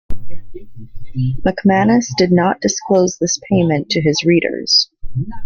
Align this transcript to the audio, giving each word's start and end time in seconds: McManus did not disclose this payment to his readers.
McManus 1.45 2.07
did 2.17 2.31
not 2.31 2.59
disclose 2.59 3.19
this 3.19 3.39
payment 3.51 3.89
to 3.91 4.01
his 4.01 4.23
readers. 4.25 4.89